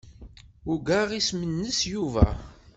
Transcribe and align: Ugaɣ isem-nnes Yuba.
Ugaɣ 0.71 1.09
isem-nnes 1.19 1.79
Yuba. 1.91 2.27